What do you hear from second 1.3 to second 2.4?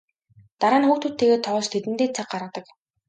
тоглож тэдэндээ цаг